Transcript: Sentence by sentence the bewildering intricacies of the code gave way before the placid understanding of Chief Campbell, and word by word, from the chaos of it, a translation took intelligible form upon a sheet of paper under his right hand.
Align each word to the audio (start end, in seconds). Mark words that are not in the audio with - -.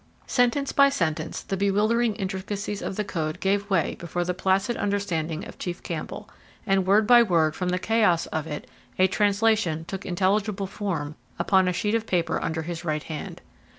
Sentence 0.25 0.71
by 0.71 0.89
sentence 0.89 1.43
the 1.43 1.55
bewildering 1.55 2.15
intricacies 2.15 2.81
of 2.81 2.95
the 2.95 3.03
code 3.03 3.39
gave 3.39 3.69
way 3.69 3.95
before 3.99 4.23
the 4.23 4.33
placid 4.33 4.75
understanding 4.75 5.47
of 5.47 5.59
Chief 5.59 5.83
Campbell, 5.83 6.27
and 6.65 6.87
word 6.87 7.05
by 7.05 7.21
word, 7.21 7.55
from 7.55 7.69
the 7.69 7.77
chaos 7.77 8.25
of 8.33 8.47
it, 8.47 8.67
a 8.97 9.05
translation 9.05 9.85
took 9.85 10.03
intelligible 10.03 10.65
form 10.65 11.13
upon 11.37 11.67
a 11.67 11.71
sheet 11.73 11.93
of 11.93 12.07
paper 12.07 12.41
under 12.41 12.63
his 12.63 12.83
right 12.83 13.03
hand. 13.03 13.41